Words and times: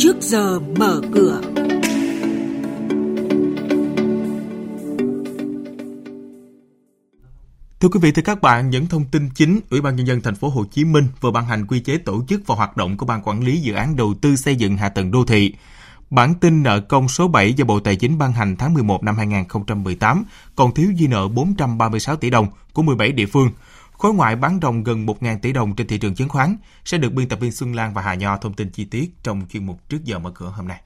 trước 0.00 0.16
giờ 0.20 0.60
mở 0.78 1.00
cửa. 1.14 1.40
Thưa 7.80 7.88
quý 7.88 8.00
vị, 8.02 8.12
thưa 8.12 8.22
các 8.22 8.42
bạn, 8.42 8.70
những 8.70 8.86
thông 8.86 9.04
tin 9.04 9.28
chính, 9.34 9.60
Ủy 9.70 9.80
ban 9.80 9.96
nhân 9.96 10.06
dân 10.06 10.20
thành 10.20 10.34
phố 10.34 10.48
Hồ 10.48 10.64
Chí 10.70 10.84
Minh 10.84 11.08
vừa 11.20 11.30
ban 11.30 11.46
hành 11.46 11.66
quy 11.66 11.80
chế 11.80 11.98
tổ 11.98 12.24
chức 12.28 12.40
và 12.46 12.54
hoạt 12.54 12.76
động 12.76 12.96
của 12.96 13.06
ban 13.06 13.22
quản 13.22 13.44
lý 13.44 13.60
dự 13.60 13.72
án 13.72 13.96
đầu 13.96 14.14
tư 14.20 14.36
xây 14.36 14.56
dựng 14.56 14.76
hạ 14.76 14.88
tầng 14.88 15.10
đô 15.10 15.24
thị. 15.24 15.54
Bản 16.10 16.34
tin 16.34 16.62
nợ 16.62 16.80
công 16.80 17.08
số 17.08 17.28
7 17.28 17.52
do 17.52 17.64
Bộ 17.64 17.80
Tài 17.80 17.96
chính 17.96 18.18
ban 18.18 18.32
hành 18.32 18.56
tháng 18.56 18.74
11 18.74 19.04
năm 19.04 19.16
2018 19.16 20.24
còn 20.56 20.74
thiếu 20.74 20.92
dư 20.98 21.08
nợ 21.08 21.28
436 21.28 22.16
tỷ 22.16 22.30
đồng 22.30 22.46
của 22.72 22.82
17 22.82 23.12
địa 23.12 23.26
phương. 23.26 23.50
Khối 24.00 24.14
ngoại 24.14 24.36
bán 24.36 24.58
ròng 24.62 24.84
gần 24.84 25.06
1.000 25.06 25.38
tỷ 25.42 25.52
đồng 25.52 25.76
trên 25.76 25.86
thị 25.86 25.98
trường 25.98 26.14
chứng 26.14 26.28
khoán 26.28 26.56
sẽ 26.84 26.98
được 26.98 27.12
biên 27.12 27.28
tập 27.28 27.38
viên 27.40 27.52
Xuân 27.52 27.72
Lan 27.72 27.94
và 27.94 28.02
Hà 28.02 28.14
Nho 28.14 28.36
thông 28.36 28.54
tin 28.54 28.70
chi 28.70 28.84
tiết 28.84 29.10
trong 29.22 29.42
chuyên 29.52 29.66
mục 29.66 29.88
trước 29.88 29.98
giờ 30.04 30.18
mở 30.18 30.30
cửa 30.34 30.52
hôm 30.56 30.68
nay. 30.68 30.80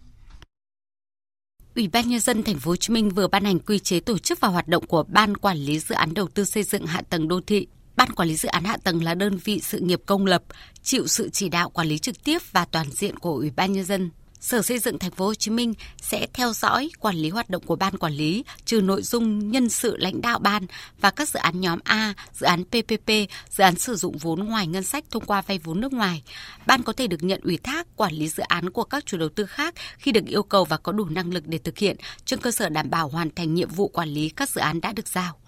Ủy 1.74 1.88
ban 1.88 2.08
nhân 2.08 2.20
dân 2.20 2.42
thành 2.42 2.58
phố 2.58 2.70
Hồ 2.70 2.76
Chí 2.76 2.92
Minh 2.92 3.10
vừa 3.10 3.28
ban 3.28 3.44
hành 3.44 3.58
quy 3.58 3.78
chế 3.78 4.00
tổ 4.00 4.18
chức 4.18 4.40
và 4.40 4.48
hoạt 4.48 4.68
động 4.68 4.86
của 4.86 5.04
Ban 5.08 5.36
quản 5.36 5.56
lý 5.56 5.78
dự 5.78 5.94
án 5.94 6.14
đầu 6.14 6.28
tư 6.28 6.44
xây 6.44 6.62
dựng 6.62 6.86
hạ 6.86 7.02
tầng 7.10 7.28
đô 7.28 7.40
thị. 7.40 7.66
Ban 7.96 8.12
quản 8.12 8.28
lý 8.28 8.36
dự 8.36 8.48
án 8.48 8.64
hạ 8.64 8.76
tầng 8.84 9.04
là 9.04 9.14
đơn 9.14 9.38
vị 9.44 9.60
sự 9.60 9.80
nghiệp 9.80 10.00
công 10.06 10.26
lập, 10.26 10.42
chịu 10.82 11.06
sự 11.06 11.30
chỉ 11.32 11.48
đạo 11.48 11.70
quản 11.70 11.86
lý 11.86 11.98
trực 11.98 12.24
tiếp 12.24 12.38
và 12.52 12.64
toàn 12.64 12.90
diện 12.90 13.18
của 13.18 13.32
Ủy 13.32 13.50
ban 13.50 13.72
nhân 13.72 13.84
dân 13.84 14.10
Sở 14.44 14.62
Xây 14.62 14.78
dựng 14.78 14.98
Thành 14.98 15.10
phố 15.10 15.26
Hồ 15.26 15.34
Chí 15.34 15.50
Minh 15.50 15.74
sẽ 16.02 16.26
theo 16.32 16.52
dõi 16.52 16.90
quản 17.00 17.16
lý 17.16 17.30
hoạt 17.30 17.50
động 17.50 17.62
của 17.66 17.76
ban 17.76 17.98
quản 17.98 18.12
lý 18.12 18.44
trừ 18.64 18.80
nội 18.80 19.02
dung 19.02 19.50
nhân 19.50 19.68
sự 19.68 19.96
lãnh 19.96 20.20
đạo 20.20 20.38
ban 20.38 20.66
và 21.00 21.10
các 21.10 21.28
dự 21.28 21.38
án 21.38 21.60
nhóm 21.60 21.78
A, 21.84 22.14
dự 22.32 22.46
án 22.46 22.64
PPP, 22.64 23.08
dự 23.50 23.64
án 23.64 23.76
sử 23.76 23.96
dụng 23.96 24.18
vốn 24.18 24.44
ngoài 24.44 24.66
ngân 24.66 24.82
sách 24.82 25.04
thông 25.10 25.24
qua 25.24 25.42
vay 25.42 25.58
vốn 25.58 25.80
nước 25.80 25.92
ngoài. 25.92 26.22
Ban 26.66 26.82
có 26.82 26.92
thể 26.92 27.06
được 27.06 27.22
nhận 27.22 27.40
ủy 27.44 27.56
thác 27.56 27.96
quản 27.96 28.14
lý 28.14 28.28
dự 28.28 28.42
án 28.42 28.70
của 28.70 28.84
các 28.84 29.06
chủ 29.06 29.18
đầu 29.18 29.28
tư 29.28 29.46
khác 29.46 29.74
khi 29.98 30.12
được 30.12 30.26
yêu 30.26 30.42
cầu 30.42 30.64
và 30.64 30.76
có 30.76 30.92
đủ 30.92 31.04
năng 31.04 31.34
lực 31.34 31.46
để 31.46 31.58
thực 31.58 31.78
hiện 31.78 31.96
trên 32.24 32.40
cơ 32.40 32.50
sở 32.50 32.68
đảm 32.68 32.90
bảo 32.90 33.08
hoàn 33.08 33.34
thành 33.34 33.54
nhiệm 33.54 33.68
vụ 33.68 33.88
quản 33.88 34.08
lý 34.08 34.28
các 34.28 34.48
dự 34.48 34.60
án 34.60 34.80
đã 34.80 34.92
được 34.92 35.08
giao. 35.08 35.43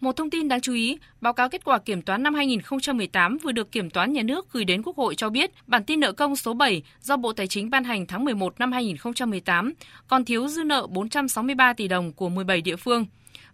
Một 0.00 0.16
thông 0.16 0.30
tin 0.30 0.48
đáng 0.48 0.60
chú 0.60 0.74
ý, 0.74 0.98
báo 1.20 1.32
cáo 1.32 1.48
kết 1.48 1.64
quả 1.64 1.78
kiểm 1.78 2.02
toán 2.02 2.22
năm 2.22 2.34
2018 2.34 3.38
vừa 3.38 3.52
được 3.52 3.72
Kiểm 3.72 3.90
toán 3.90 4.12
Nhà 4.12 4.22
nước 4.22 4.52
gửi 4.52 4.64
đến 4.64 4.82
Quốc 4.82 4.96
hội 4.96 5.14
cho 5.14 5.30
biết, 5.30 5.50
bản 5.66 5.84
tin 5.84 6.00
nợ 6.00 6.12
công 6.12 6.36
số 6.36 6.54
7 6.54 6.82
do 7.00 7.16
Bộ 7.16 7.32
Tài 7.32 7.46
chính 7.46 7.70
ban 7.70 7.84
hành 7.84 8.06
tháng 8.06 8.24
11 8.24 8.60
năm 8.60 8.72
2018 8.72 9.72
còn 10.08 10.24
thiếu 10.24 10.48
dư 10.48 10.64
nợ 10.64 10.86
463 10.86 11.72
tỷ 11.72 11.88
đồng 11.88 12.12
của 12.12 12.28
17 12.28 12.60
địa 12.60 12.76
phương. 12.76 13.06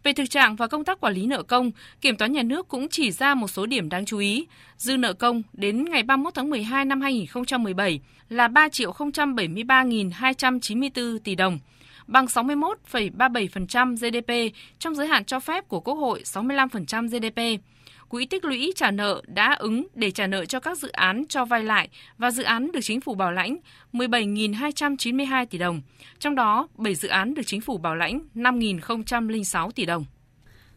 Về 0.03 0.13
thực 0.13 0.31
trạng 0.31 0.57
và 0.57 0.67
công 0.67 0.85
tác 0.85 1.01
quản 1.01 1.15
lý 1.15 1.27
nợ 1.27 1.43
công, 1.43 1.71
Kiểm 2.01 2.17
toán 2.17 2.33
Nhà 2.33 2.43
nước 2.43 2.69
cũng 2.69 2.89
chỉ 2.89 3.11
ra 3.11 3.35
một 3.35 3.49
số 3.49 3.67
điểm 3.67 3.89
đáng 3.89 4.07
chú 4.07 4.19
ý. 4.19 4.47
Dư 4.77 4.97
nợ 4.97 5.13
công 5.13 5.43
đến 5.53 5.85
ngày 5.85 6.03
31 6.03 6.35
tháng 6.35 6.51
12 6.51 6.85
năm 6.85 7.01
2017 7.01 8.01
là 8.29 8.49
3 8.49 8.69
triệu 8.69 8.93
073.294 8.93 11.19
tỷ 11.19 11.35
đồng, 11.35 11.59
bằng 12.07 12.27
61,37% 12.27 13.97
GDP 13.97 14.57
trong 14.79 14.95
giới 14.95 15.07
hạn 15.07 15.25
cho 15.25 15.41
phép 15.41 15.69
của 15.69 15.81
Quốc 15.81 15.95
hội 15.95 16.23
65% 16.25 17.09
GDP. 17.09 17.63
Quỹ 18.09 18.27
tích 18.27 18.45
lũy 18.45 18.73
trả 18.77 18.91
nợ 18.91 19.23
đã 19.27 19.57
ứng 19.59 19.87
để 19.95 20.11
trả 20.11 20.27
nợ 20.27 20.45
cho 20.45 20.61
các 20.61 20.79
dự 20.79 20.89
án 20.89 21.25
cho 21.29 21.45
vay 21.45 21.65
lại 21.65 21.89
và 22.19 22.31
dự 22.31 22.43
án 22.43 22.73
được 22.73 22.81
chính 22.83 23.01
phủ 23.01 23.15
bảo 23.15 23.33
lãnh 23.33 23.57
17.292 23.93 25.47
tỷ 25.47 25.59
đồng, 25.59 25.81
trong 26.19 26.35
đó 26.35 26.69
7 26.75 26.95
dự 26.95 27.09
án 27.09 27.35
được 27.35 27.43
chính 27.47 27.61
phủ 27.61 27.79
bảo 27.79 27.95
lãnh 27.95 28.21
5.006 28.35 29.71
tỷ 29.71 29.87
đồng. 29.87 30.05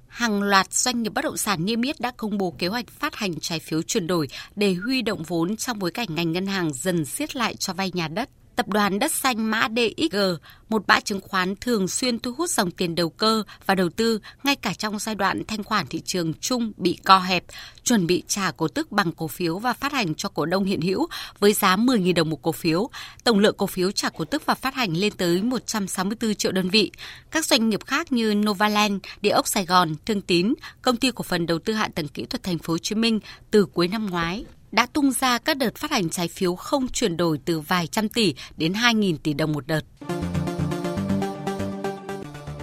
Hàng 0.08 0.42
loạt 0.42 0.74
doanh 0.74 1.04
nghiệp 1.04 1.14
bất 1.14 1.24
động 1.24 1.38
sản 1.38 1.66
niêm 1.66 1.82
yết 1.82 2.00
đã 2.00 2.12
công 2.18 2.38
bố 2.38 2.56
kế 2.58 2.68
hoạch 2.68 2.88
phát 2.88 3.16
hành 3.16 3.40
trái 3.40 3.60
phiếu 3.60 3.82
chuyển 3.82 4.08
đổi 4.08 4.28
để 4.56 4.74
huy 4.74 5.02
động 5.02 5.24
vốn 5.24 5.56
trong 5.56 5.80
bối 5.80 5.92
cảnh 5.92 6.08
ngành 6.16 6.32
ngân 6.32 6.46
hàng 6.46 6.74
dần 6.74 7.06
siết 7.06 7.36
lại 7.36 7.56
cho 7.56 7.74
vay 7.74 7.92
nhà 7.94 8.08
đất. 8.08 8.30
Tập 8.60 8.68
đoàn 8.68 9.00
Đất 9.00 9.12
Xanh 9.12 9.52
mã 9.52 9.68
DXG, 9.76 10.18
một 10.70 10.84
mã 10.88 11.00
chứng 11.00 11.22
khoán 11.22 11.56
thường 11.56 11.88
xuyên 11.88 12.20
thu 12.20 12.34
hút 12.38 12.50
dòng 12.50 12.72
tiền 12.72 12.96
đầu 12.96 13.10
cơ 13.10 13.44
và 13.66 13.76
đầu 13.76 13.90
tư 13.90 14.20
ngay 14.44 14.56
cả 14.56 14.74
trong 14.74 15.00
giai 15.00 15.16
đoạn 15.16 15.44
thanh 15.48 15.64
khoản 15.64 15.88
thị 15.88 16.02
trường 16.06 16.34
chung 16.34 16.72
bị 16.78 16.98
co 17.06 17.20
hẹp, 17.20 17.44
chuẩn 17.84 18.08
bị 18.08 18.24
trả 18.28 18.52
cổ 18.52 18.68
tức 18.68 18.92
bằng 18.92 19.12
cổ 19.12 19.28
phiếu 19.28 19.60
và 19.60 19.74
phát 19.74 19.92
hành 19.92 20.16
cho 20.16 20.30
cổ 20.30 20.46
đông 20.46 20.64
hiện 20.64 20.82
hữu 20.82 21.08
với 21.40 21.54
giá 21.54 21.76
10.000 21.76 22.14
đồng 22.14 22.30
một 22.30 22.42
cổ 22.42 22.52
phiếu. 22.52 22.90
Tổng 23.24 23.40
lượng 23.40 23.56
cổ 23.58 23.68
phiếu 23.68 23.92
trả 23.92 24.10
cổ 24.10 24.26
tức 24.26 24.46
và 24.46 24.56
phát 24.56 24.76
hành 24.76 24.98
lên 24.98 25.14
tới 25.18 25.42
164 25.42 26.36
triệu 26.36 26.52
đơn 26.52 26.70
vị. 26.70 26.92
Các 27.32 27.46
doanh 27.46 27.70
nghiệp 27.70 27.86
khác 27.86 28.12
như 28.12 28.34
Novaland, 28.34 28.98
Địa 29.22 29.30
ốc 29.30 29.48
Sài 29.48 29.66
Gòn, 29.66 29.96
Thương 30.06 30.22
Tín, 30.22 30.54
Công 30.82 30.98
ty 30.98 31.12
cổ 31.12 31.24
phần 31.24 31.46
đầu 31.46 31.60
tư 31.60 31.74
hạ 31.74 31.90
tầng 31.96 32.08
kỹ 32.08 32.26
thuật 32.26 32.44
thành 32.44 32.58
phố 32.58 32.74
Hồ 32.74 32.78
Chí 32.78 32.96
Minh 32.96 33.20
từ 33.52 33.66
cuối 33.66 33.88
năm 33.88 34.06
ngoái 34.06 34.46
đã 34.72 34.86
tung 34.86 35.12
ra 35.12 35.38
các 35.38 35.58
đợt 35.58 35.76
phát 35.76 35.92
hành 35.92 36.10
trái 36.10 36.28
phiếu 36.28 36.56
không 36.56 36.88
chuyển 36.88 37.18
đổi 37.18 37.40
từ 37.46 37.60
vài 37.60 37.88
trăm 37.88 38.10
tỷ 38.10 38.34
đến 38.58 38.74
2.000 38.74 39.18
tỷ 39.24 39.34
đồng 39.34 39.52
một 39.52 39.68
đợt. 39.68 39.82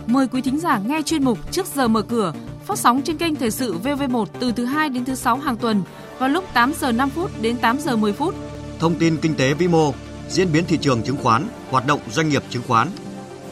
Mời 0.06 0.28
quý 0.28 0.42
thính 0.42 0.58
giả 0.58 0.78
nghe 0.86 1.02
chuyên 1.02 1.24
mục 1.24 1.52
Trước 1.52 1.66
giờ 1.66 1.88
mở 1.88 2.02
cửa 2.02 2.32
phát 2.66 2.78
sóng 2.78 3.02
trên 3.02 3.16
kênh 3.16 3.34
Thời 3.34 3.50
sự 3.50 3.78
VV1 3.84 4.24
từ 4.40 4.52
thứ 4.52 4.64
2 4.64 4.88
đến 4.88 5.04
thứ 5.04 5.14
6 5.14 5.36
hàng 5.36 5.56
tuần 5.56 5.82
vào 6.18 6.28
lúc 6.28 6.44
8 6.54 6.72
giờ 6.80 6.92
5 6.92 7.10
phút 7.10 7.30
đến 7.42 7.56
8 7.56 7.78
giờ 7.78 7.96
10 7.96 8.12
phút. 8.12 8.34
Thông 8.78 8.94
tin 8.94 9.16
kinh 9.16 9.34
tế 9.34 9.54
vĩ 9.54 9.68
mô, 9.68 9.94
diễn 10.28 10.52
biến 10.52 10.64
thị 10.68 10.78
trường 10.80 11.02
chứng 11.02 11.16
khoán, 11.16 11.48
hoạt 11.70 11.86
động 11.86 12.00
doanh 12.12 12.28
nghiệp 12.28 12.42
chứng 12.50 12.62
khoán. 12.68 12.88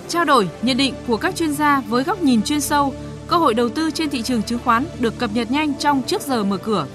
Trao 0.08 0.24
đổi, 0.24 0.48
nhận 0.62 0.76
định 0.76 0.94
của 1.06 1.16
các 1.16 1.36
chuyên 1.36 1.52
gia 1.52 1.80
với 1.80 2.04
góc 2.04 2.22
nhìn 2.22 2.42
chuyên 2.42 2.60
sâu, 2.60 2.94
cơ 3.28 3.36
hội 3.36 3.54
đầu 3.54 3.68
tư 3.68 3.90
trên 3.90 4.10
thị 4.10 4.22
trường 4.22 4.42
chứng 4.42 4.58
khoán 4.64 4.86
được 4.98 5.18
cập 5.18 5.30
nhật 5.34 5.50
nhanh 5.50 5.74
trong 5.74 6.02
Trước 6.02 6.22
giờ 6.22 6.44
mở 6.44 6.56
cửa. 6.56 6.86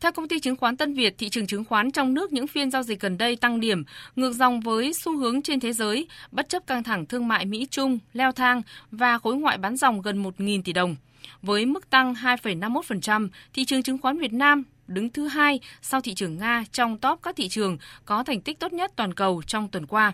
Theo 0.00 0.12
công 0.12 0.28
ty 0.28 0.40
chứng 0.40 0.56
khoán 0.56 0.76
Tân 0.76 0.94
Việt, 0.94 1.14
thị 1.18 1.28
trường 1.28 1.46
chứng 1.46 1.64
khoán 1.64 1.90
trong 1.90 2.14
nước 2.14 2.32
những 2.32 2.46
phiên 2.46 2.70
giao 2.70 2.82
dịch 2.82 3.00
gần 3.00 3.18
đây 3.18 3.36
tăng 3.36 3.60
điểm, 3.60 3.84
ngược 4.16 4.32
dòng 4.32 4.60
với 4.60 4.92
xu 4.94 5.18
hướng 5.18 5.42
trên 5.42 5.60
thế 5.60 5.72
giới, 5.72 6.06
bất 6.32 6.48
chấp 6.48 6.66
căng 6.66 6.82
thẳng 6.82 7.06
thương 7.06 7.28
mại 7.28 7.46
Mỹ-Trung, 7.46 7.98
leo 8.12 8.32
thang 8.32 8.62
và 8.90 9.18
khối 9.18 9.36
ngoại 9.36 9.58
bán 9.58 9.76
dòng 9.76 10.02
gần 10.02 10.22
1.000 10.22 10.62
tỷ 10.62 10.72
đồng. 10.72 10.96
Với 11.42 11.66
mức 11.66 11.90
tăng 11.90 12.14
2,51%, 12.14 13.28
thị 13.54 13.64
trường 13.64 13.82
chứng 13.82 13.98
khoán 13.98 14.18
Việt 14.18 14.32
Nam 14.32 14.64
đứng 14.86 15.10
thứ 15.10 15.26
hai 15.26 15.60
sau 15.82 16.00
thị 16.00 16.14
trường 16.14 16.38
Nga 16.38 16.64
trong 16.72 16.98
top 16.98 17.20
các 17.22 17.36
thị 17.36 17.48
trường 17.48 17.78
có 18.04 18.22
thành 18.22 18.40
tích 18.40 18.58
tốt 18.58 18.72
nhất 18.72 18.92
toàn 18.96 19.14
cầu 19.14 19.42
trong 19.46 19.68
tuần 19.68 19.86
qua. 19.86 20.12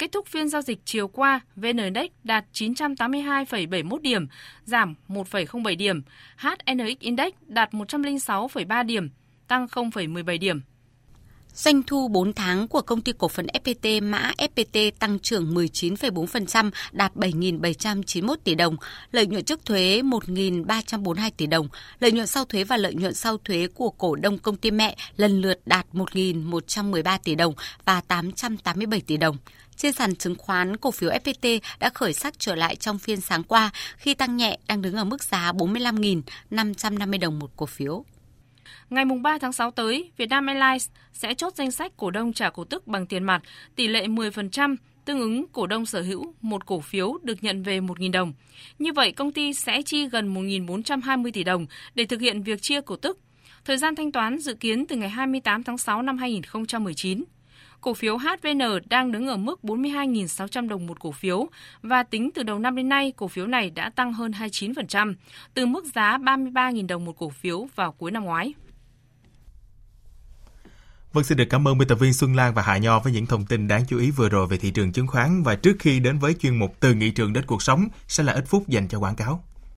Kết 0.00 0.12
thúc 0.12 0.26
phiên 0.26 0.48
giao 0.48 0.62
dịch 0.62 0.78
chiều 0.84 1.08
qua, 1.08 1.40
VN 1.56 1.76
Index 1.76 2.10
đạt 2.24 2.44
982,71 2.52 3.98
điểm, 3.98 4.26
giảm 4.64 4.94
1,07 5.08 5.76
điểm. 5.76 6.02
HNX 6.36 6.98
Index 7.00 7.32
đạt 7.46 7.70
106,3 7.72 8.86
điểm, 8.86 9.10
tăng 9.48 9.66
0,17 9.66 10.38
điểm. 10.38 10.60
Doanh 11.54 11.82
thu 11.82 12.08
4 12.08 12.32
tháng 12.32 12.68
của 12.68 12.82
công 12.82 13.00
ty 13.00 13.12
cổ 13.18 13.28
phần 13.28 13.46
FPT 13.46 14.10
mã 14.10 14.32
FPT 14.38 14.90
tăng 14.98 15.18
trưởng 15.18 15.54
19,4%, 15.54 16.70
đạt 16.92 17.14
7.791 17.14 18.36
tỷ 18.44 18.54
đồng, 18.54 18.76
lợi 19.12 19.26
nhuận 19.26 19.44
trước 19.44 19.64
thuế 19.64 20.02
1.342 20.02 21.30
tỷ 21.36 21.46
đồng, 21.46 21.68
lợi 22.00 22.12
nhuận 22.12 22.26
sau 22.26 22.44
thuế 22.44 22.64
và 22.64 22.76
lợi 22.76 22.94
nhuận 22.94 23.14
sau 23.14 23.38
thuế 23.38 23.66
của 23.74 23.90
cổ 23.90 24.16
đông 24.16 24.38
công 24.38 24.56
ty 24.56 24.70
mẹ 24.70 24.96
lần 25.16 25.40
lượt 25.40 25.60
đạt 25.66 25.86
1.113 25.92 27.18
tỷ 27.24 27.34
đồng 27.34 27.54
và 27.84 28.00
887 28.00 29.00
tỷ 29.00 29.16
đồng. 29.16 29.36
Trên 29.76 29.92
sàn 29.92 30.16
chứng 30.16 30.34
khoán, 30.38 30.76
cổ 30.76 30.90
phiếu 30.90 31.10
FPT 31.10 31.60
đã 31.78 31.90
khởi 31.94 32.12
sắc 32.12 32.38
trở 32.38 32.54
lại 32.54 32.76
trong 32.76 32.98
phiên 32.98 33.20
sáng 33.20 33.42
qua 33.42 33.70
khi 33.96 34.14
tăng 34.14 34.36
nhẹ 34.36 34.58
đang 34.68 34.82
đứng 34.82 34.94
ở 34.94 35.04
mức 35.04 35.22
giá 35.22 35.52
45.550 35.52 37.20
đồng 37.20 37.38
một 37.38 37.50
cổ 37.56 37.66
phiếu. 37.66 38.04
Ngày 38.90 39.04
3 39.22 39.38
tháng 39.38 39.52
6 39.52 39.70
tới, 39.70 40.10
Vietnam 40.16 40.46
Airlines 40.46 40.88
sẽ 41.12 41.34
chốt 41.34 41.54
danh 41.56 41.70
sách 41.70 41.92
cổ 41.96 42.10
đông 42.10 42.32
trả 42.32 42.50
cổ 42.50 42.64
tức 42.64 42.86
bằng 42.86 43.06
tiền 43.06 43.24
mặt, 43.24 43.42
tỷ 43.76 43.88
lệ 43.88 44.06
10%, 44.06 44.76
tương 45.04 45.20
ứng 45.20 45.46
cổ 45.52 45.66
đông 45.66 45.86
sở 45.86 46.02
hữu 46.02 46.34
một 46.40 46.66
cổ 46.66 46.80
phiếu 46.80 47.18
được 47.22 47.44
nhận 47.44 47.62
về 47.62 47.80
1.000 47.80 48.10
đồng. 48.10 48.32
Như 48.78 48.92
vậy, 48.92 49.12
công 49.12 49.32
ty 49.32 49.52
sẽ 49.52 49.82
chi 49.82 50.08
gần 50.08 50.34
1.420 50.34 51.30
tỷ 51.32 51.44
đồng 51.44 51.66
để 51.94 52.04
thực 52.04 52.20
hiện 52.20 52.42
việc 52.42 52.62
chia 52.62 52.80
cổ 52.80 52.96
tức. 52.96 53.18
Thời 53.64 53.76
gian 53.76 53.94
thanh 53.94 54.12
toán 54.12 54.38
dự 54.38 54.54
kiến 54.54 54.86
từ 54.86 54.96
ngày 54.96 55.08
28 55.08 55.62
tháng 55.62 55.78
6 55.78 56.02
năm 56.02 56.18
2019 56.18 57.24
cổ 57.80 57.94
phiếu 57.94 58.18
HVN 58.18 58.60
đang 58.90 59.12
đứng 59.12 59.26
ở 59.26 59.36
mức 59.36 59.60
42.600 59.62 60.68
đồng 60.68 60.86
một 60.86 61.00
cổ 61.00 61.12
phiếu 61.12 61.48
và 61.82 62.02
tính 62.02 62.30
từ 62.34 62.42
đầu 62.42 62.58
năm 62.58 62.76
đến 62.76 62.88
nay, 62.88 63.12
cổ 63.16 63.28
phiếu 63.28 63.46
này 63.46 63.70
đã 63.70 63.90
tăng 63.90 64.12
hơn 64.12 64.30
29%, 64.30 65.14
từ 65.54 65.66
mức 65.66 65.84
giá 65.94 66.18
33.000 66.18 66.86
đồng 66.86 67.04
một 67.04 67.18
cổ 67.18 67.28
phiếu 67.28 67.66
vào 67.74 67.92
cuối 67.92 68.10
năm 68.10 68.24
ngoái. 68.24 68.54
Vâng, 71.12 71.24
xin 71.24 71.38
được 71.38 71.44
cảm 71.50 71.68
ơn 71.68 71.78
biên 71.78 71.88
tập 71.88 71.94
viên 71.94 72.12
Xuân 72.12 72.36
Lan 72.36 72.54
và 72.54 72.62
Hạ 72.62 72.76
Nho 72.76 73.00
với 73.00 73.12
những 73.12 73.26
thông 73.26 73.46
tin 73.46 73.68
đáng 73.68 73.84
chú 73.88 73.98
ý 73.98 74.10
vừa 74.10 74.28
rồi 74.28 74.46
về 74.46 74.56
thị 74.56 74.70
trường 74.70 74.92
chứng 74.92 75.06
khoán 75.06 75.42
và 75.42 75.54
trước 75.54 75.76
khi 75.78 76.00
đến 76.00 76.18
với 76.18 76.34
chuyên 76.34 76.58
mục 76.58 76.76
từ 76.80 76.94
nghị 76.94 77.10
trường 77.10 77.32
đến 77.32 77.44
cuộc 77.46 77.62
sống 77.62 77.88
sẽ 78.08 78.24
là 78.24 78.32
ít 78.32 78.44
phút 78.46 78.68
dành 78.68 78.88
cho 78.88 78.98
quảng 78.98 79.16
cáo. 79.16 79.44